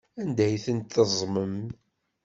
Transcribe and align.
Anda 0.21 0.43
ay 0.45 0.55
tent-teẓẓmem? 0.65 1.55